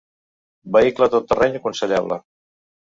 Vehicle 0.77 1.09
tot 1.17 1.29
terreny 1.33 1.61
aconsellable. 1.63 2.23